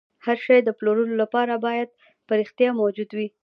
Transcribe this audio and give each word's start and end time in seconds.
هر 0.25 0.37
شی 0.45 0.59
د 0.63 0.69
پلورلو 0.77 1.15
لپاره 1.23 1.53
باید 1.65 1.89
په 2.27 2.33
رښتیا 2.39 2.69
موجود 2.81 3.09
وي 3.17 3.27